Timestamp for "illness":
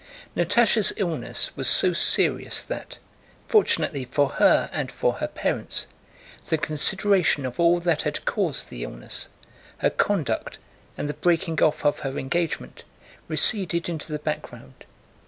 0.97-1.55, 8.83-9.29